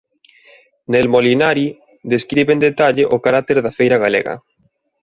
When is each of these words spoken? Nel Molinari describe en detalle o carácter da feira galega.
Nel 0.95 1.07
Molinari 1.15 1.67
describe 2.11 2.51
en 2.55 2.63
detalle 2.67 3.03
o 3.15 3.17
carácter 3.25 3.57
da 3.61 3.75
feira 3.77 3.97
galega. 4.03 4.35